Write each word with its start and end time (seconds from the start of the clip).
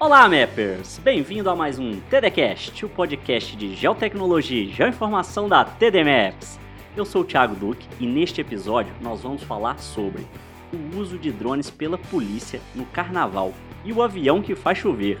Olá, 0.00 0.28
Mappers! 0.28 0.98
Bem-vindo 0.98 1.48
a 1.48 1.54
mais 1.54 1.78
um 1.78 2.00
TDCast, 2.00 2.84
o 2.84 2.88
podcast 2.88 3.56
de 3.56 3.76
geotecnologia 3.76 4.64
e 4.64 4.72
geoinformação 4.72 5.48
da 5.48 5.64
TD 5.64 6.02
Maps. 6.02 6.58
Eu 6.96 7.04
sou 7.04 7.22
o 7.22 7.24
Thiago 7.24 7.54
Duque 7.54 7.86
e 8.00 8.06
neste 8.06 8.40
episódio 8.40 8.92
nós 9.00 9.22
vamos 9.22 9.44
falar 9.44 9.78
sobre 9.78 10.26
o 10.72 10.98
uso 10.98 11.16
de 11.16 11.30
drones 11.30 11.70
pela 11.70 11.96
polícia 11.96 12.60
no 12.74 12.84
carnaval 12.86 13.54
e 13.84 13.92
o 13.92 14.02
avião 14.02 14.42
que 14.42 14.56
faz 14.56 14.78
chover. 14.78 15.20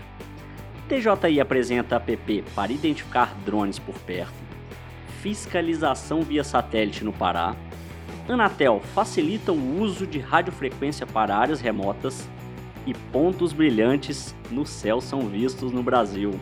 TJI 0.88 1.40
apresenta 1.40 1.96
app 1.96 2.44
para 2.54 2.72
identificar 2.72 3.32
drones 3.44 3.78
por 3.78 3.94
perto, 4.00 4.34
fiscalização 5.22 6.22
via 6.22 6.42
satélite 6.42 7.04
no 7.04 7.12
Pará, 7.12 7.54
Anatel 8.28 8.80
facilita 8.94 9.52
o 9.52 9.80
uso 9.80 10.06
de 10.06 10.18
radiofrequência 10.18 11.06
para 11.06 11.36
áreas 11.36 11.60
remotas 11.60 12.28
e 12.86 12.94
pontos 12.94 13.52
brilhantes 13.52 14.34
no 14.50 14.66
céu 14.66 15.00
são 15.00 15.28
vistos 15.28 15.72
no 15.72 15.82
Brasil. 15.82 16.32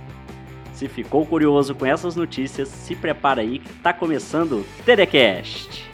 Se 0.72 0.88
ficou 0.88 1.24
curioso 1.24 1.74
com 1.74 1.86
essas 1.86 2.16
notícias, 2.16 2.68
se 2.68 2.96
prepara 2.96 3.42
aí 3.42 3.58
que 3.58 3.70
está 3.70 3.92
começando 3.92 4.60
o 4.60 4.82
TDCast. 4.84 5.90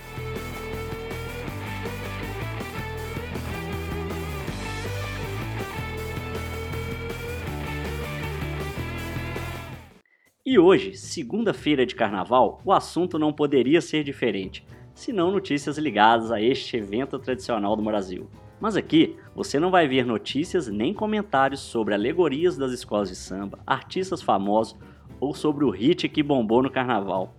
E 10.46 10.58
hoje, 10.58 10.96
segunda-feira 10.96 11.84
de 11.84 11.94
carnaval, 11.94 12.62
o 12.64 12.72
assunto 12.72 13.18
não 13.18 13.32
poderia 13.32 13.82
ser 13.82 14.02
diferente 14.02 14.64
se 14.94 15.12
não 15.12 15.30
notícias 15.30 15.78
ligadas 15.78 16.32
a 16.32 16.40
este 16.40 16.76
evento 16.76 17.18
tradicional 17.20 17.76
do 17.76 17.82
Brasil. 17.82 18.28
Mas 18.60 18.76
aqui 18.76 19.16
você 19.34 19.60
não 19.60 19.70
vai 19.70 19.86
ver 19.86 20.04
notícias 20.04 20.66
nem 20.66 20.92
comentários 20.92 21.60
sobre 21.60 21.94
alegorias 21.94 22.56
das 22.56 22.72
escolas 22.72 23.08
de 23.08 23.14
samba, 23.14 23.58
artistas 23.66 24.20
famosos 24.20 24.76
ou 25.20 25.34
sobre 25.34 25.64
o 25.64 25.70
hit 25.70 26.08
que 26.08 26.22
bombou 26.22 26.62
no 26.62 26.70
carnaval, 26.70 27.34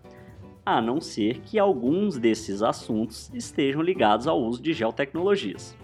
a 0.66 0.81
não 0.81 1.02
ser 1.02 1.39
que 1.42 1.59
alguns 1.59 2.17
desses 2.17 2.61
assuntos 2.61 3.30
estejam 3.34 3.81
ligados 3.81 4.28
ao 4.28 4.42
uso 4.42 4.61
de 4.61 4.72
geotecnologias. 4.72 5.76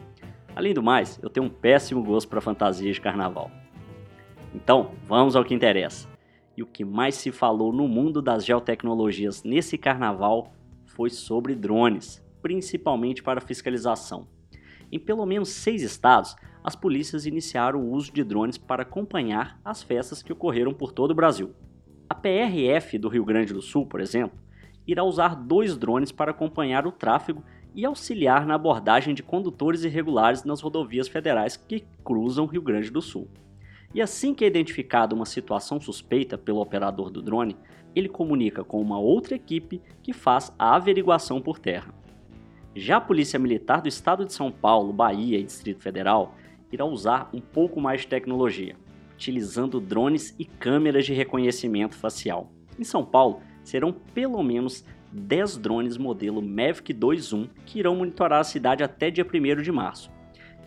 Além 0.56 0.74
do 0.74 0.82
mais, 0.82 1.20
eu 1.22 1.30
tenho 1.30 1.48
um 1.48 1.50
péssimo 1.50 2.02
gosto 2.02 2.30
para 2.30 2.40
fantasias 2.40 2.96
de 2.96 3.02
carnaval. 3.02 3.52
Então, 4.54 4.92
vamos 5.06 5.36
ao 5.36 5.44
que 5.44 5.54
interessa. 5.54 6.08
E 6.56 6.64
o 6.64 6.66
que 6.66 6.86
mais 6.86 7.16
se 7.16 7.30
falou 7.30 7.74
no 7.74 7.90
mundo 7.90 8.22
das 8.22 8.46
geotecnologias 8.46 9.44
nesse 9.44 9.78
carnaval 9.78 10.54
foi 10.86 11.10
sobre 11.10 11.56
drones, 11.56 12.24
principalmente 12.42 13.22
para 13.22 13.42
fiscalização. 13.42 14.28
Em 14.92 15.00
pelo 15.00 15.26
menos 15.26 15.50
seis 15.50 15.82
estados, 15.82 16.36
as 16.64 16.76
polícias 16.76 17.26
iniciaram 17.26 17.80
o 17.80 17.92
uso 17.92 18.12
de 18.12 18.24
drones 18.24 18.58
para 18.58 18.84
acompanhar 18.84 19.60
as 19.64 19.84
festas 19.84 20.24
que 20.24 20.34
ocorreram 20.34 20.74
por 20.74 20.92
todo 20.92 21.12
o 21.12 21.16
Brasil. 21.16 21.54
A 22.10 22.16
PRF 22.16 22.98
do 22.98 23.08
Rio 23.08 23.26
Grande 23.26 23.54
do 23.54 23.62
Sul, 23.62 23.86
por 23.86 24.02
exemplo, 24.02 24.38
irá 24.88 25.04
usar 25.04 25.36
dois 25.36 25.78
drones 25.78 26.12
para 26.12 26.32
acompanhar 26.32 26.86
o 26.88 26.92
tráfego 26.92 27.44
e 27.74 27.86
auxiliar 27.86 28.46
na 28.46 28.56
abordagem 28.56 29.14
de 29.14 29.22
condutores 29.22 29.84
irregulares 29.84 30.44
nas 30.44 30.62
rodovias 30.62 31.08
federais 31.08 31.58
que 31.58 31.84
cruzam 32.04 32.46
o 32.46 32.48
Rio 32.48 32.62
Grande 32.62 32.90
do 32.90 33.02
Sul. 33.02 33.28
E 33.94 34.02
assim 34.02 34.34
que 34.34 34.44
é 34.44 34.48
identificada 34.48 35.16
uma 35.16 35.26
situação 35.26 35.80
suspeita 35.80 36.38
pelo 36.38 36.62
operador 36.62 37.10
do 37.10 37.22
drone, 37.22 37.58
ele 37.96 38.10
comunica 38.10 38.64
com 38.64 38.82
uma 38.82 39.00
outra 39.00 39.36
equipe 39.36 39.82
que 40.04 40.14
faz 40.14 40.52
a 40.60 40.76
averiguação 40.76 41.42
por 41.42 41.60
terra. 41.60 41.94
Já 42.78 42.98
a 42.98 43.02
Polícia 43.02 43.40
Militar 43.40 43.82
do 43.82 43.88
Estado 43.88 44.26
de 44.26 44.34
São 44.34 44.52
Paulo, 44.52 44.92
Bahia 44.92 45.40
e 45.40 45.44
Distrito 45.44 45.82
Federal 45.82 46.36
irá 46.70 46.84
usar 46.84 47.30
um 47.34 47.40
pouco 47.40 47.80
mais 47.80 48.02
de 48.02 48.08
tecnologia, 48.08 48.76
utilizando 49.14 49.80
drones 49.80 50.36
e 50.38 50.44
câmeras 50.44 51.06
de 51.06 51.14
reconhecimento 51.14 51.96
facial. 51.96 52.52
Em 52.78 52.84
São 52.84 53.06
Paulo, 53.06 53.40
serão 53.64 53.94
pelo 53.94 54.44
menos 54.44 54.84
10 55.10 55.56
drones 55.58 55.98
modelo 55.98 56.42
Mavic 56.42 56.94
2.1 56.94 57.48
que 57.66 57.80
irão 57.80 57.96
monitorar 57.96 58.42
a 58.42 58.44
cidade 58.44 58.84
até 58.84 59.10
dia 59.10 59.26
1 59.26 59.62
de 59.62 59.72
março. 59.72 60.12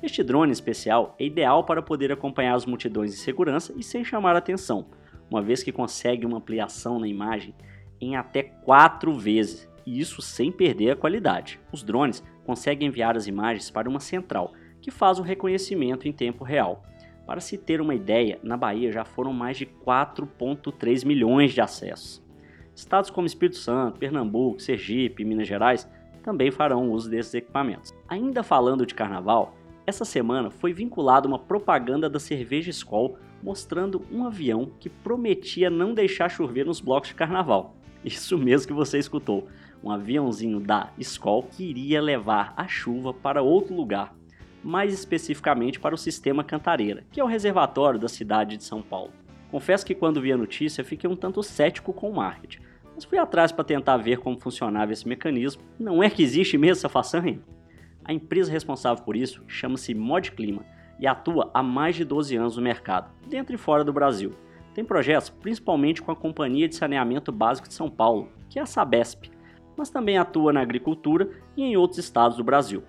Este 0.02 0.22
drone 0.22 0.50
especial 0.50 1.14
é 1.18 1.26
ideal 1.26 1.64
para 1.64 1.82
poder 1.82 2.10
acompanhar 2.10 2.54
as 2.54 2.64
multidões 2.64 3.12
em 3.12 3.18
segurança 3.18 3.74
e 3.76 3.82
sem 3.82 4.02
chamar 4.02 4.34
atenção, 4.34 4.86
uma 5.30 5.42
vez 5.42 5.62
que 5.62 5.72
consegue 5.72 6.24
uma 6.24 6.38
ampliação 6.38 6.98
na 6.98 7.06
imagem 7.06 7.54
em 8.00 8.16
até 8.16 8.42
4 8.42 9.12
vezes, 9.12 9.68
e 9.88 9.98
isso 9.98 10.20
sem 10.20 10.52
perder 10.52 10.90
a 10.90 10.96
qualidade. 10.96 11.58
Os 11.72 11.82
drones 11.82 12.22
conseguem 12.44 12.88
enviar 12.88 13.16
as 13.16 13.26
imagens 13.26 13.70
para 13.70 13.88
uma 13.88 14.00
central, 14.00 14.52
que 14.82 14.90
faz 14.90 15.18
o 15.18 15.22
reconhecimento 15.22 16.06
em 16.06 16.12
tempo 16.12 16.44
real. 16.44 16.82
Para 17.26 17.40
se 17.40 17.56
ter 17.56 17.80
uma 17.80 17.94
ideia, 17.94 18.38
na 18.42 18.54
Bahia 18.54 18.92
já 18.92 19.02
foram 19.04 19.32
mais 19.32 19.56
de 19.56 19.64
4,3 19.64 21.06
milhões 21.06 21.54
de 21.54 21.62
acessos. 21.62 22.22
Estados 22.76 23.08
como 23.08 23.26
Espírito 23.26 23.56
Santo, 23.56 23.98
Pernambuco, 23.98 24.60
Sergipe 24.60 25.22
e 25.22 25.24
Minas 25.24 25.48
Gerais 25.48 25.88
também 26.22 26.50
farão 26.50 26.90
uso 26.90 27.08
desses 27.08 27.32
equipamentos. 27.32 27.94
Ainda 28.06 28.42
falando 28.42 28.84
de 28.84 28.94
carnaval, 28.94 29.54
essa 29.86 30.04
semana 30.04 30.50
foi 30.50 30.74
vinculada 30.74 31.26
uma 31.26 31.38
propaganda 31.38 32.10
da 32.10 32.20
cerveja 32.20 32.68
Skol 32.68 33.18
mostrando 33.42 34.02
um 34.12 34.26
avião 34.26 34.70
que 34.78 34.90
prometia 34.90 35.70
não 35.70 35.94
deixar 35.94 36.28
chover 36.28 36.66
nos 36.66 36.80
blocos 36.80 37.08
de 37.08 37.14
carnaval. 37.14 37.77
Isso 38.04 38.38
mesmo 38.38 38.68
que 38.68 38.72
você 38.72 38.98
escutou 38.98 39.48
um 39.82 39.90
aviãozinho 39.90 40.60
da 40.60 40.90
Skol 40.98 41.44
que 41.44 41.64
iria 41.64 42.00
levar 42.00 42.52
a 42.56 42.66
chuva 42.66 43.12
para 43.12 43.42
outro 43.42 43.74
lugar, 43.74 44.14
mais 44.62 44.92
especificamente 44.92 45.78
para 45.78 45.94
o 45.94 45.98
sistema 45.98 46.44
Cantareira, 46.44 47.04
que 47.10 47.20
é 47.20 47.24
o 47.24 47.28
reservatório 47.28 47.98
da 47.98 48.08
cidade 48.08 48.56
de 48.56 48.64
São 48.64 48.82
Paulo. 48.82 49.12
Confesso 49.50 49.86
que 49.86 49.94
quando 49.94 50.20
vi 50.20 50.32
a 50.32 50.36
notícia 50.36 50.84
fiquei 50.84 51.08
um 51.08 51.16
tanto 51.16 51.42
cético 51.42 51.92
com 51.92 52.10
o 52.10 52.14
marketing, 52.14 52.60
mas 52.94 53.04
fui 53.04 53.18
atrás 53.18 53.52
para 53.52 53.64
tentar 53.64 53.96
ver 53.96 54.18
como 54.18 54.38
funcionava 54.38 54.92
esse 54.92 55.06
mecanismo. 55.06 55.62
Não 55.78 56.02
é 56.02 56.10
que 56.10 56.22
existe 56.22 56.58
mesmo 56.58 56.78
essa 56.78 56.88
façanha? 56.88 57.40
A 58.04 58.12
empresa 58.12 58.50
responsável 58.50 59.04
por 59.04 59.16
isso 59.16 59.42
chama-se 59.46 59.94
Mod 59.94 60.32
Clima 60.32 60.64
e 60.98 61.06
atua 61.06 61.50
há 61.54 61.62
mais 61.62 61.94
de 61.94 62.04
12 62.04 62.34
anos 62.36 62.56
no 62.56 62.62
mercado, 62.62 63.10
dentro 63.28 63.54
e 63.54 63.58
fora 63.58 63.84
do 63.84 63.92
Brasil. 63.92 64.32
Tem 64.78 64.84
projetos 64.84 65.28
principalmente 65.28 66.00
com 66.00 66.12
a 66.12 66.14
Companhia 66.14 66.68
de 66.68 66.76
Saneamento 66.76 67.32
Básico 67.32 67.66
de 67.66 67.74
São 67.74 67.90
Paulo, 67.90 68.28
que 68.48 68.60
é 68.60 68.62
a 68.62 68.64
Sabesp, 68.64 69.24
mas 69.76 69.90
também 69.90 70.16
atua 70.16 70.52
na 70.52 70.60
agricultura 70.60 71.30
e 71.56 71.64
em 71.64 71.76
outros 71.76 71.98
estados 71.98 72.36
do 72.36 72.44
Brasil. 72.44 72.84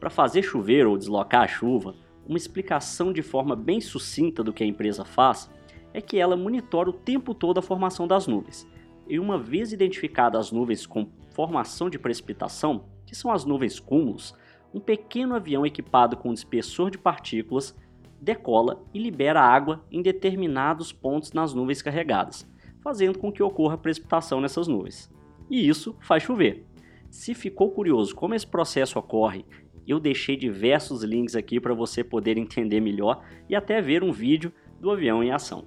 Para 0.00 0.10
fazer 0.10 0.42
chover 0.42 0.84
ou 0.84 0.98
deslocar 0.98 1.42
a 1.42 1.46
chuva, 1.46 1.94
uma 2.26 2.36
explicação 2.36 3.12
de 3.12 3.22
forma 3.22 3.54
bem 3.54 3.80
sucinta 3.80 4.42
do 4.42 4.52
que 4.52 4.64
a 4.64 4.66
empresa 4.66 5.04
faz 5.04 5.48
é 5.94 6.00
que 6.00 6.18
ela 6.18 6.36
monitora 6.36 6.90
o 6.90 6.92
tempo 6.92 7.32
todo 7.34 7.58
a 7.58 7.62
formação 7.62 8.08
das 8.08 8.26
nuvens. 8.26 8.66
E 9.06 9.20
uma 9.20 9.38
vez 9.38 9.72
identificadas 9.72 10.46
as 10.46 10.50
nuvens 10.50 10.86
com 10.86 11.06
formação 11.30 11.88
de 11.88 12.00
precipitação, 12.00 12.86
que 13.06 13.14
são 13.14 13.30
as 13.30 13.44
nuvens 13.44 13.78
cúmulos, 13.78 14.34
um 14.74 14.80
pequeno 14.80 15.36
avião 15.36 15.64
equipado 15.64 16.16
com 16.16 16.34
dispersor 16.34 16.90
de 16.90 16.98
partículas 16.98 17.76
decola 18.22 18.84
e 18.94 18.98
libera 18.98 19.40
água 19.40 19.84
em 19.90 20.00
determinados 20.00 20.92
pontos 20.92 21.32
nas 21.32 21.52
nuvens 21.52 21.82
carregadas, 21.82 22.48
fazendo 22.80 23.18
com 23.18 23.32
que 23.32 23.42
ocorra 23.42 23.76
precipitação 23.76 24.40
nessas 24.40 24.68
nuvens 24.68 25.12
e 25.52 25.68
isso 25.68 25.94
faz 26.00 26.22
chover. 26.22 26.64
Se 27.10 27.34
ficou 27.34 27.70
curioso 27.70 28.14
como 28.14 28.34
esse 28.34 28.46
processo 28.46 28.98
ocorre, 28.98 29.44
eu 29.86 30.00
deixei 30.00 30.34
diversos 30.34 31.02
links 31.02 31.36
aqui 31.36 31.60
para 31.60 31.74
você 31.74 32.02
poder 32.02 32.38
entender 32.38 32.80
melhor 32.80 33.22
e 33.50 33.54
até 33.54 33.82
ver 33.82 34.02
um 34.02 34.10
vídeo 34.10 34.50
do 34.80 34.90
avião 34.90 35.22
em 35.22 35.30
ação. 35.30 35.66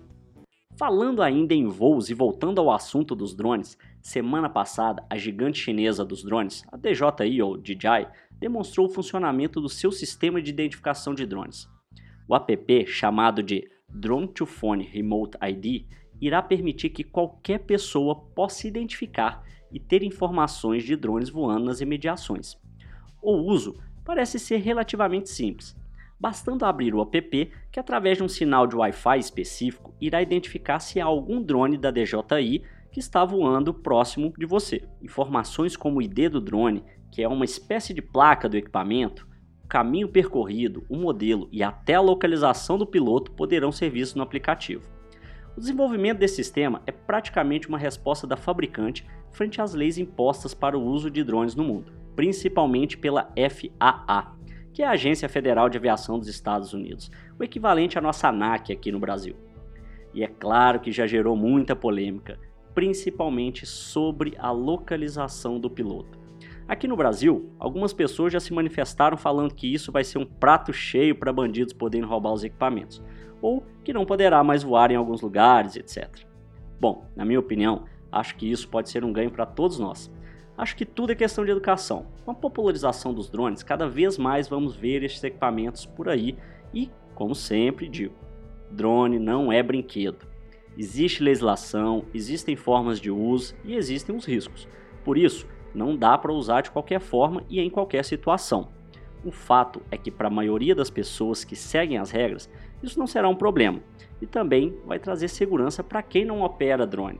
Falando 0.75 1.21
ainda 1.21 1.53
em 1.53 1.67
voos 1.67 2.09
e 2.09 2.15
voltando 2.15 2.59
ao 2.59 2.71
assunto 2.71 3.15
dos 3.15 3.35
drones, 3.35 3.77
semana 4.01 4.49
passada 4.49 5.05
a 5.07 5.17
gigante 5.17 5.59
chinesa 5.59 6.03
dos 6.03 6.23
drones, 6.23 6.63
a 6.71 6.77
DJI 6.77 7.41
ou 7.43 7.55
DJI, 7.55 8.07
demonstrou 8.31 8.87
o 8.87 8.89
funcionamento 8.89 9.61
do 9.61 9.69
seu 9.69 9.91
sistema 9.91 10.41
de 10.41 10.49
identificação 10.49 11.13
de 11.13 11.25
drones. 11.27 11.69
O 12.27 12.35
app, 12.35 12.87
chamado 12.87 13.43
de 13.43 13.69
Drone 13.87 14.27
to 14.27 14.45
Phone 14.45 14.83
Remote 14.83 15.37
ID, 15.41 15.85
irá 16.19 16.41
permitir 16.41 16.89
que 16.89 17.03
qualquer 17.03 17.59
pessoa 17.59 18.15
possa 18.15 18.67
identificar 18.67 19.43
e 19.71 19.79
ter 19.79 20.03
informações 20.03 20.83
de 20.83 20.95
drones 20.95 21.29
voando 21.29 21.65
nas 21.65 21.81
imediações. 21.81 22.57
O 23.21 23.33
uso 23.33 23.75
parece 24.03 24.39
ser 24.39 24.57
relativamente 24.57 25.29
simples, 25.29 25.75
bastando 26.19 26.65
abrir 26.65 26.95
o 26.95 27.01
app 27.01 27.51
que, 27.71 27.79
através 27.79 28.17
de 28.17 28.23
um 28.23 28.27
sinal 28.27 28.65
de 28.65 28.75
Wi-Fi 28.75 29.19
específico, 29.19 29.93
irá 29.99 30.21
identificar 30.21 30.79
se 30.79 30.99
há 30.99 31.05
algum 31.05 31.41
drone 31.41 31.77
da 31.77 31.91
DJI 31.91 32.63
que 32.91 32.99
está 32.99 33.25
voando 33.25 33.73
próximo 33.73 34.33
de 34.37 34.45
você. 34.45 34.87
Informações 35.01 35.75
como 35.75 35.99
o 35.99 36.01
ID 36.01 36.29
do 36.31 36.39
drone, 36.39 36.83
que 37.11 37.21
é 37.21 37.27
uma 37.27 37.45
espécie 37.45 37.93
de 37.93 38.01
placa 38.01 38.47
do 38.47 38.57
equipamento, 38.57 39.27
o 39.65 39.67
caminho 39.67 40.07
percorrido, 40.07 40.85
o 40.87 40.95
modelo 40.95 41.49
e 41.51 41.63
até 41.63 41.95
a 41.95 42.01
localização 42.01 42.77
do 42.77 42.85
piloto 42.85 43.31
poderão 43.31 43.71
ser 43.71 43.89
vistos 43.89 44.13
no 44.13 44.21
aplicativo. 44.21 44.87
O 45.57 45.59
desenvolvimento 45.59 46.19
desse 46.19 46.35
sistema 46.35 46.83
é 46.85 46.91
praticamente 46.91 47.67
uma 47.67 47.77
resposta 47.77 48.27
da 48.27 48.37
fabricante 48.37 49.03
frente 49.31 49.59
às 49.59 49.73
leis 49.73 49.97
impostas 49.97 50.53
para 50.53 50.77
o 50.77 50.85
uso 50.85 51.09
de 51.09 51.23
drones 51.23 51.55
no 51.55 51.63
mundo, 51.63 51.91
principalmente 52.15 52.95
pela 52.95 53.31
FAA, 53.49 54.35
que 54.71 54.83
é 54.83 54.85
a 54.85 54.91
Agência 54.91 55.27
Federal 55.27 55.67
de 55.67 55.79
Aviação 55.79 56.19
dos 56.19 56.27
Estados 56.27 56.71
Unidos, 56.71 57.09
o 57.39 57.43
equivalente 57.43 57.97
à 57.97 58.01
nossa 58.01 58.27
ANAC 58.27 58.71
aqui 58.71 58.91
no 58.91 58.99
Brasil. 58.99 59.35
E 60.13 60.23
é 60.23 60.27
claro 60.27 60.79
que 60.79 60.91
já 60.91 61.07
gerou 61.07 61.35
muita 61.35 61.75
polêmica, 61.75 62.39
principalmente 62.75 63.65
sobre 63.65 64.35
a 64.37 64.51
localização 64.51 65.59
do 65.59 65.71
piloto. 65.71 66.24
Aqui 66.67 66.87
no 66.87 66.97
Brasil, 66.97 67.51
algumas 67.59 67.93
pessoas 67.93 68.33
já 68.33 68.39
se 68.39 68.51
manifestaram 68.51 69.15
falando 69.15 69.53
que 69.53 69.71
isso 69.71 69.91
vai 69.91 70.03
ser 70.03 70.17
um 70.17 70.25
prato 70.25 70.73
cheio 70.73 71.15
para 71.15 71.31
bandidos 71.31 71.73
poderem 71.73 72.07
roubar 72.07 72.33
os 72.33 72.43
equipamentos, 72.43 73.03
ou 73.39 73.63
que 73.83 73.93
não 73.93 74.03
poderá 74.03 74.43
mais 74.43 74.63
voar 74.63 74.89
em 74.89 74.95
alguns 74.95 75.21
lugares, 75.21 75.75
etc. 75.75 76.25
Bom, 76.79 77.05
na 77.15 77.23
minha 77.23 77.39
opinião, 77.39 77.85
acho 78.11 78.35
que 78.35 78.49
isso 78.49 78.67
pode 78.67 78.89
ser 78.89 79.03
um 79.03 79.13
ganho 79.13 79.29
para 79.29 79.45
todos 79.45 79.77
nós. 79.77 80.11
Acho 80.57 80.75
que 80.75 80.85
tudo 80.85 81.11
é 81.11 81.15
questão 81.15 81.45
de 81.45 81.51
educação. 81.51 82.07
Com 82.23 82.31
a 82.31 82.35
popularização 82.35 83.13
dos 83.13 83.29
drones, 83.29 83.61
cada 83.61 83.87
vez 83.87 84.17
mais 84.17 84.47
vamos 84.47 84.75
ver 84.75 85.03
estes 85.03 85.23
equipamentos 85.23 85.85
por 85.85 86.09
aí 86.09 86.35
e, 86.73 86.89
como 87.13 87.35
sempre 87.35 87.87
digo, 87.87 88.15
drone 88.71 89.19
não 89.19 89.51
é 89.51 89.61
brinquedo. 89.61 90.25
Existe 90.75 91.21
legislação, 91.21 92.05
existem 92.11 92.55
formas 92.55 92.99
de 92.99 93.11
uso 93.11 93.55
e 93.63 93.75
existem 93.75 94.15
os 94.15 94.25
riscos. 94.25 94.67
Por 95.03 95.17
isso, 95.17 95.45
não 95.75 95.95
dá 95.95 96.17
para 96.17 96.31
usar 96.31 96.61
de 96.61 96.71
qualquer 96.71 96.99
forma 96.99 97.43
e 97.49 97.59
em 97.59 97.69
qualquer 97.69 98.03
situação. 98.03 98.69
O 99.23 99.31
fato 99.31 99.81
é 99.91 99.97
que 99.97 100.09
para 100.09 100.27
a 100.27 100.31
maioria 100.31 100.73
das 100.73 100.89
pessoas 100.89 101.43
que 101.43 101.55
seguem 101.55 101.97
as 101.97 102.11
regras, 102.11 102.49
isso 102.81 102.97
não 102.97 103.07
será 103.07 103.27
um 103.27 103.35
problema 103.35 103.79
e 104.21 104.25
também 104.25 104.77
vai 104.85 104.99
trazer 104.99 105.27
segurança 105.27 105.83
para 105.83 106.01
quem 106.01 106.23
não 106.23 106.41
opera 106.41 106.85
drone, 106.85 107.19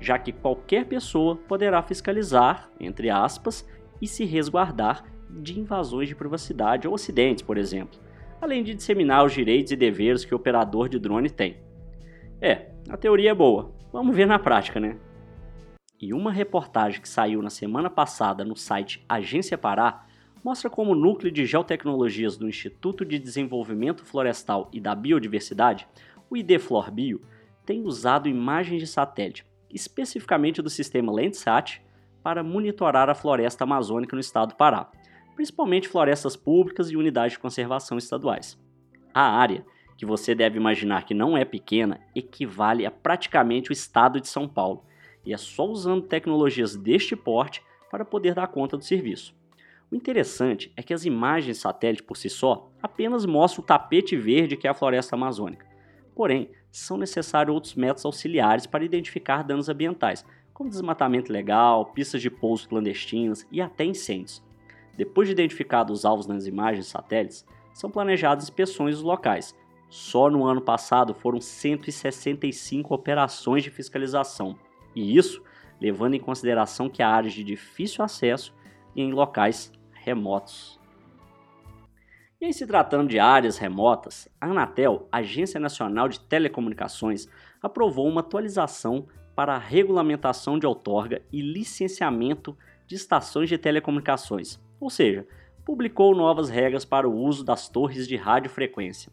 já 0.00 0.18
que 0.18 0.32
qualquer 0.32 0.84
pessoa 0.86 1.36
poderá 1.36 1.82
fiscalizar, 1.82 2.70
entre 2.78 3.10
aspas, 3.10 3.66
e 4.00 4.06
se 4.06 4.24
resguardar 4.24 5.04
de 5.28 5.58
invasões 5.58 6.08
de 6.08 6.14
privacidade 6.14 6.86
ou 6.86 6.94
acidentes, 6.94 7.42
por 7.42 7.58
exemplo, 7.58 7.98
além 8.40 8.62
de 8.62 8.74
disseminar 8.74 9.24
os 9.24 9.32
direitos 9.32 9.72
e 9.72 9.76
deveres 9.76 10.24
que 10.24 10.34
o 10.34 10.36
operador 10.36 10.88
de 10.88 10.98
drone 10.98 11.28
tem. 11.28 11.56
É, 12.40 12.68
a 12.88 12.96
teoria 12.96 13.30
é 13.30 13.34
boa, 13.34 13.72
vamos 13.92 14.14
ver 14.14 14.26
na 14.26 14.38
prática, 14.38 14.78
né? 14.78 14.96
E 16.00 16.14
uma 16.14 16.30
reportagem 16.30 17.00
que 17.00 17.08
saiu 17.08 17.42
na 17.42 17.50
semana 17.50 17.90
passada 17.90 18.44
no 18.44 18.56
site 18.56 19.04
Agência 19.08 19.58
Pará 19.58 20.06
mostra 20.44 20.70
como 20.70 20.92
o 20.92 20.94
Núcleo 20.94 21.32
de 21.32 21.44
Geotecnologias 21.44 22.36
do 22.36 22.48
Instituto 22.48 23.04
de 23.04 23.18
Desenvolvimento 23.18 24.04
Florestal 24.04 24.68
e 24.72 24.80
da 24.80 24.94
Biodiversidade, 24.94 25.88
o 26.30 26.36
IDFlorbio, 26.36 27.20
tem 27.66 27.82
usado 27.82 28.28
imagens 28.28 28.80
de 28.80 28.86
satélite, 28.86 29.44
especificamente 29.68 30.62
do 30.62 30.70
sistema 30.70 31.12
Landsat, 31.12 31.82
para 32.22 32.42
monitorar 32.42 33.10
a 33.10 33.14
floresta 33.14 33.64
amazônica 33.64 34.14
no 34.14 34.20
estado 34.20 34.50
do 34.50 34.56
Pará, 34.56 34.90
principalmente 35.34 35.88
florestas 35.88 36.36
públicas 36.36 36.90
e 36.90 36.96
unidades 36.96 37.32
de 37.32 37.38
conservação 37.38 37.98
estaduais. 37.98 38.58
A 39.12 39.22
área, 39.22 39.64
que 39.96 40.06
você 40.06 40.34
deve 40.34 40.58
imaginar 40.58 41.04
que 41.04 41.12
não 41.12 41.36
é 41.36 41.44
pequena, 41.44 42.00
equivale 42.14 42.86
a 42.86 42.90
praticamente 42.90 43.70
o 43.70 43.72
estado 43.72 44.20
de 44.20 44.28
São 44.28 44.48
Paulo 44.48 44.84
e 45.28 45.34
é 45.34 45.36
só 45.36 45.66
usando 45.66 46.06
tecnologias 46.06 46.74
deste 46.74 47.14
porte 47.14 47.62
para 47.90 48.02
poder 48.02 48.34
dar 48.34 48.46
conta 48.46 48.78
do 48.78 48.84
serviço. 48.84 49.36
O 49.92 49.94
interessante 49.94 50.72
é 50.74 50.82
que 50.82 50.94
as 50.94 51.04
imagens 51.04 51.58
satélite 51.58 52.02
por 52.02 52.16
si 52.16 52.30
só 52.30 52.70
apenas 52.82 53.26
mostram 53.26 53.62
o 53.62 53.66
tapete 53.66 54.16
verde 54.16 54.56
que 54.56 54.66
é 54.66 54.70
a 54.70 54.74
floresta 54.74 55.16
amazônica. 55.16 55.66
Porém, 56.14 56.50
são 56.70 56.96
necessários 56.96 57.54
outros 57.54 57.74
métodos 57.74 58.06
auxiliares 58.06 58.66
para 58.66 58.82
identificar 58.82 59.44
danos 59.44 59.68
ambientais, 59.68 60.24
como 60.54 60.70
desmatamento 60.70 61.30
ilegal, 61.30 61.84
pistas 61.92 62.22
de 62.22 62.30
pouso 62.30 62.66
clandestinas 62.66 63.46
e 63.52 63.60
até 63.60 63.84
incêndios. 63.84 64.42
Depois 64.96 65.28
de 65.28 65.32
identificados 65.32 65.98
os 65.98 66.04
alvos 66.06 66.26
nas 66.26 66.46
imagens 66.46 66.86
satélites, 66.86 67.44
são 67.74 67.90
planejadas 67.90 68.44
inspeções 68.44 68.94
dos 68.94 69.04
locais. 69.04 69.54
Só 69.90 70.30
no 70.30 70.46
ano 70.46 70.62
passado 70.62 71.12
foram 71.12 71.38
165 71.38 72.94
operações 72.94 73.62
de 73.62 73.70
fiscalização, 73.70 74.56
e 74.98 75.16
isso 75.16 75.42
levando 75.80 76.14
em 76.14 76.20
consideração 76.20 76.88
que 76.88 77.02
há 77.02 77.08
áreas 77.08 77.32
de 77.32 77.44
difícil 77.44 78.04
acesso 78.04 78.54
e 78.94 79.02
em 79.02 79.12
locais 79.12 79.72
remotos. 79.92 80.78
E 82.40 82.46
em 82.46 82.52
se 82.52 82.66
tratando 82.66 83.08
de 83.08 83.18
áreas 83.18 83.58
remotas, 83.58 84.28
a 84.40 84.46
Anatel, 84.46 85.08
Agência 85.10 85.58
Nacional 85.58 86.08
de 86.08 86.20
Telecomunicações, 86.20 87.28
aprovou 87.60 88.06
uma 88.08 88.20
atualização 88.20 89.06
para 89.34 89.54
a 89.54 89.58
regulamentação 89.58 90.58
de 90.58 90.66
outorga 90.66 91.22
e 91.32 91.40
licenciamento 91.40 92.56
de 92.86 92.94
estações 92.94 93.48
de 93.48 93.58
telecomunicações, 93.58 94.58
ou 94.80 94.88
seja, 94.88 95.26
publicou 95.64 96.14
novas 96.14 96.48
regras 96.48 96.84
para 96.84 97.08
o 97.08 97.14
uso 97.14 97.44
das 97.44 97.68
torres 97.68 98.08
de 98.08 98.16
radiofrequência. 98.16 99.12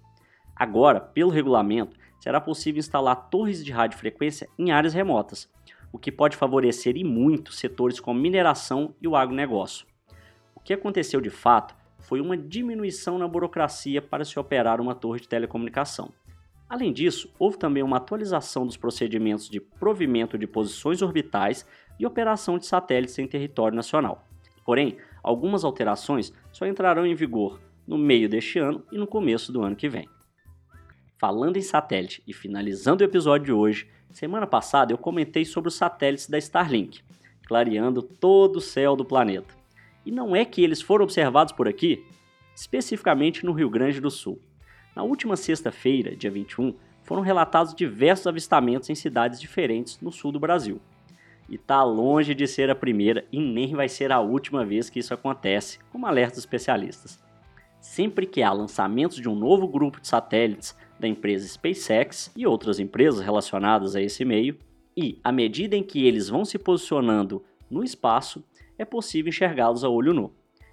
Agora, 0.56 1.02
pelo 1.02 1.30
regulamento, 1.30 1.98
será 2.20 2.40
possível 2.40 2.80
instalar 2.80 3.30
torres 3.30 3.64
de 3.64 3.72
radiofrequência 3.72 4.48
em 4.58 4.72
áreas 4.72 4.94
remotas, 4.94 5.52
o 5.92 5.98
que 5.98 6.12
pode 6.12 6.36
favorecer 6.38 6.98
e 6.98 7.04
muito 7.04 7.54
setores 7.54 8.00
como 8.00 8.20
mineração 8.20 8.94
e 9.02 9.08
o 9.08 9.16
agronegócio. 9.16 9.86
O 10.54 10.60
que 10.60 10.74
aconteceu 10.74 11.22
de 11.22 11.30
fato 11.30 11.76
foi 12.00 12.22
uma 12.22 12.38
diminuição 12.38 13.18
na 13.18 13.28
burocracia 13.28 14.02
para 14.02 14.26
se 14.26 14.40
operar 14.40 14.80
uma 14.80 14.94
torre 14.94 15.20
de 15.20 15.28
telecomunicação. 15.28 16.12
Além 16.68 16.92
disso, 16.92 17.32
houve 17.38 17.58
também 17.58 17.84
uma 17.84 17.98
atualização 17.98 18.66
dos 18.66 18.78
procedimentos 18.78 19.50
de 19.50 19.60
provimento 19.60 20.38
de 20.38 20.48
posições 20.48 21.02
orbitais 21.02 21.66
e 22.00 22.06
operação 22.06 22.58
de 22.58 22.66
satélites 22.66 23.18
em 23.20 23.28
território 23.28 23.76
nacional. 23.76 24.28
Porém, 24.66 24.98
algumas 25.22 25.64
alterações 25.64 26.34
só 26.52 26.66
entrarão 26.66 27.06
em 27.06 27.14
vigor 27.14 27.60
no 27.88 27.98
meio 27.98 28.28
deste 28.28 28.58
ano 28.58 28.84
e 28.92 28.98
no 28.98 29.06
começo 29.06 29.52
do 29.52 29.62
ano 29.62 29.76
que 29.76 29.88
vem. 29.88 30.10
Falando 31.17 31.57
em 31.57 31.62
satélite 31.62 32.21
e 32.27 32.33
finalizando 32.33 33.03
o 33.03 33.07
episódio 33.07 33.45
de 33.45 33.51
hoje, 33.53 33.88
Semana 34.15 34.47
passada 34.47 34.94
eu 34.94 34.97
comentei 34.97 35.44
sobre 35.44 35.67
os 35.67 35.75
satélites 35.75 36.29
da 36.29 36.38
Starlink, 36.38 37.01
clareando 37.45 38.01
todo 38.01 38.56
o 38.56 38.62
céu 38.62 38.95
do 38.95 39.03
planeta. 39.03 39.53
E 40.06 40.09
não 40.09 40.33
é 40.33 40.45
que 40.45 40.63
eles 40.63 40.81
foram 40.81 41.03
observados 41.03 41.51
por 41.51 41.67
aqui, 41.67 42.01
especificamente 42.56 43.45
no 43.45 43.51
Rio 43.51 43.69
Grande 43.69 44.00
do 44.00 44.09
Sul. 44.09 44.39
Na 44.95 45.03
última 45.03 45.35
sexta-feira, 45.35 46.15
dia 46.15 46.31
21, 46.31 46.73
foram 47.03 47.21
relatados 47.21 47.75
diversos 47.75 48.25
avistamentos 48.25 48.89
em 48.89 48.95
cidades 48.95 49.38
diferentes 49.38 50.00
no 50.00 50.13
sul 50.13 50.31
do 50.31 50.39
Brasil. 50.39 50.79
E 51.50 51.57
tá 51.57 51.83
longe 51.83 52.33
de 52.33 52.47
ser 52.47 52.69
a 52.69 52.75
primeira 52.75 53.25
e 53.33 53.41
nem 53.41 53.75
vai 53.75 53.89
ser 53.89 54.13
a 54.13 54.21
última 54.21 54.63
vez 54.63 54.89
que 54.89 55.00
isso 55.00 55.13
acontece, 55.13 55.77
como 55.91 56.07
alertam 56.07 56.39
especialistas. 56.39 57.21
Sempre 57.81 58.25
que 58.25 58.41
há 58.41 58.53
lançamentos 58.53 59.17
de 59.17 59.27
um 59.27 59.35
novo 59.35 59.67
grupo 59.67 60.00
de 60.00 60.07
satélites 60.07 60.73
da 61.00 61.07
empresa 61.07 61.47
SpaceX 61.47 62.31
e 62.36 62.47
outras 62.47 62.80
empresas 62.80 63.21
relacionadas 63.21 63.96
a 63.96 64.01
esse 64.01 64.24
meio, 64.24 64.58
e 64.96 65.20
à 65.24 65.31
medida 65.31 65.75
em 65.75 65.84
que 65.84 66.05
eles 66.05 66.29
vão 66.29 66.46
se 66.46 66.58
posicionando 66.58 67.43
no 67.70 67.84
espaço, 67.84 68.43
é 68.77 68.86
possível 68.86 69.29
enxergá-los 69.29 69.84
a 69.84 69.89
olho 69.89 70.13
nu. 70.13 70.31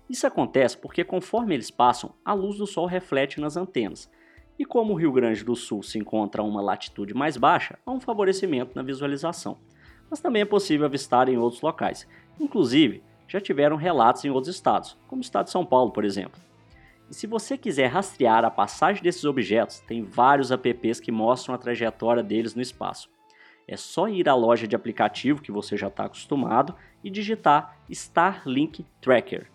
Isso 0.08 0.26
acontece 0.26 0.76
porque, 0.76 1.02
conforme 1.04 1.54
eles 1.54 1.70
passam, 1.70 2.14
a 2.24 2.32
luz 2.32 2.58
do 2.58 2.66
Sol 2.66 2.86
reflete 2.86 3.40
nas 3.40 3.56
antenas, 3.56 4.10
e 4.58 4.64
como 4.64 4.92
o 4.92 4.96
Rio 4.96 5.10
Grande 5.10 5.42
do 5.44 5.56
Sul 5.56 5.82
se 5.82 5.98
encontra 5.98 6.42
a 6.42 6.44
uma 6.44 6.60
latitude 6.60 7.14
mais 7.14 7.36
baixa, 7.36 7.78
há 7.84 7.90
um 7.90 8.00
favorecimento 8.00 8.72
na 8.76 8.82
visualização. 8.82 9.56
Mas 10.10 10.20
também 10.20 10.42
é 10.42 10.44
possível 10.44 10.86
avistar 10.86 11.28
em 11.28 11.38
outros 11.38 11.62
locais. 11.62 12.06
Inclusive, 12.38 13.02
já 13.26 13.40
tiveram 13.40 13.76
relatos 13.76 14.24
em 14.24 14.30
outros 14.30 14.54
estados, 14.54 14.96
como 15.08 15.20
o 15.20 15.24
estado 15.24 15.46
de 15.46 15.52
São 15.52 15.64
Paulo, 15.64 15.90
por 15.90 16.04
exemplo. 16.04 16.38
E 17.12 17.14
se 17.14 17.26
você 17.26 17.58
quiser 17.58 17.88
rastrear 17.88 18.42
a 18.42 18.50
passagem 18.50 19.02
desses 19.02 19.26
objetos, 19.26 19.80
tem 19.80 20.02
vários 20.02 20.50
apps 20.50 20.98
que 20.98 21.12
mostram 21.12 21.54
a 21.54 21.58
trajetória 21.58 22.22
deles 22.22 22.54
no 22.54 22.62
espaço. 22.62 23.10
É 23.68 23.76
só 23.76 24.08
ir 24.08 24.30
à 24.30 24.34
loja 24.34 24.66
de 24.66 24.74
aplicativo 24.74 25.42
que 25.42 25.52
você 25.52 25.76
já 25.76 25.88
está 25.88 26.06
acostumado 26.06 26.74
e 27.04 27.10
digitar 27.10 27.76
Starlink 27.90 28.86
Tracker. 28.98 29.46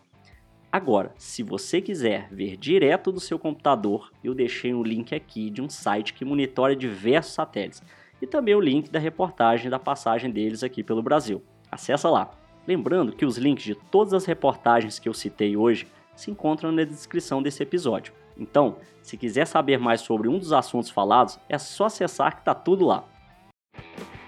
Agora, 0.72 1.16
se 1.18 1.42
você 1.42 1.82
quiser 1.82 2.28
ver 2.30 2.58
direto 2.58 3.12
do 3.12 3.20
seu 3.20 3.40
computador, 3.40 4.12
eu 4.24 4.36
deixei 4.36 4.72
um 4.72 4.84
link 4.84 5.16
aqui 5.16 5.50
de 5.50 5.60
um 5.60 5.68
site 5.68 6.14
que 6.14 6.24
monitora 6.24 6.76
diversos 6.76 7.34
satélites 7.34 7.82
e 8.22 8.28
também 8.28 8.54
o 8.54 8.62
link 8.62 8.92
da 8.92 9.00
reportagem 9.00 9.68
da 9.68 9.80
passagem 9.80 10.30
deles 10.30 10.62
aqui 10.62 10.84
pelo 10.84 11.02
Brasil. 11.02 11.42
Acesse 11.72 12.06
lá. 12.06 12.30
Lembrando 12.68 13.14
que 13.14 13.26
os 13.26 13.40
links 13.40 13.64
de 13.64 13.74
todas 13.74 14.14
as 14.14 14.26
reportagens 14.26 15.00
que 15.00 15.10
eu 15.10 15.14
citei 15.14 15.58
hoje 15.58 15.88
se 16.18 16.30
encontram 16.32 16.72
na 16.72 16.84
descrição 16.84 17.42
desse 17.42 17.64
episódio. 17.64 18.14
Então, 18.38 18.78
se 19.02 19.16
quiser 19.16 19.48
saber 19.48 19.80
mais 19.80 20.02
sobre 20.02 20.28
um 20.28 20.38
dos 20.38 20.52
assuntos 20.52 20.90
falados, 20.90 21.40
é 21.48 21.58
só 21.58 21.86
acessar 21.86 22.34
que 22.34 22.42
está 22.42 22.54
tudo 22.54 22.86
lá. 22.86 23.04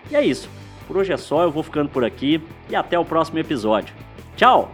E 0.09 0.15
é 0.15 0.25
isso. 0.25 0.49
Por 0.87 0.97
hoje 0.97 1.11
é 1.11 1.17
só, 1.17 1.43
eu 1.43 1.51
vou 1.51 1.61
ficando 1.61 1.89
por 1.89 2.03
aqui 2.03 2.41
e 2.69 2.75
até 2.75 2.97
o 2.97 3.05
próximo 3.05 3.37
episódio. 3.37 3.93
Tchau! 4.35 4.71